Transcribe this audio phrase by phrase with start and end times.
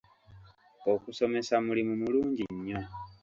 [0.93, 2.81] Okusomesa mulimu mulungi nnyo.